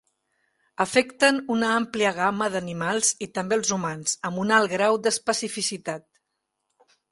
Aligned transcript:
Afecten 0.85 1.35
una 1.55 1.69
àmplia 1.81 2.13
gamma 2.21 2.47
d'animals, 2.55 3.11
i 3.27 3.29
també 3.37 3.59
els 3.61 3.75
humans, 3.77 4.17
amb 4.31 4.43
un 4.47 4.57
alt 4.59 4.75
grau 4.75 5.01
d'especificitat. 5.05 6.09